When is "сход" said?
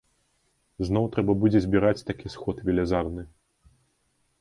2.39-2.65